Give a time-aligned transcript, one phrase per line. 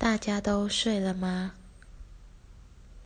[0.00, 1.52] 大家都睡了吗？